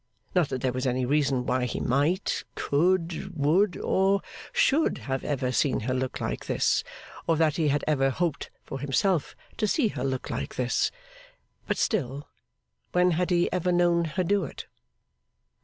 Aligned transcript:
Not 0.33 0.49
that 0.49 0.61
there 0.61 0.73
was 0.73 0.87
any 0.87 1.05
reason 1.05 1.45
why 1.45 1.65
he 1.65 1.79
might, 1.79 2.43
could, 2.55 3.31
would, 3.37 3.77
or 3.77 4.23
should 4.51 4.97
have 4.97 5.23
ever 5.23 5.51
seen 5.51 5.81
her 5.81 5.93
look 5.93 6.19
like 6.19 6.47
this, 6.47 6.83
or 7.27 7.37
that 7.37 7.57
he 7.57 7.67
had 7.67 7.83
ever 7.85 8.09
hoped 8.09 8.49
for 8.63 8.79
himself 8.79 9.35
to 9.57 9.67
see 9.67 9.89
her 9.89 10.03
look 10.03 10.31
like 10.31 10.55
this; 10.55 10.89
but 11.67 11.77
still 11.77 12.27
when 12.93 13.11
had 13.11 13.29
he 13.29 13.47
ever 13.53 13.71
known 13.71 14.05
her 14.05 14.23
do 14.23 14.43
it! 14.43 14.65